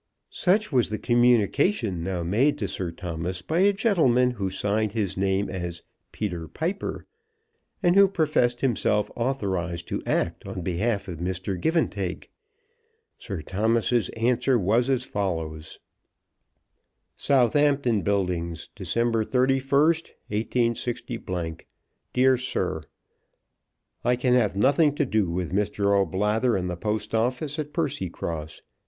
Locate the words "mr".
11.19-11.55, 25.53-25.95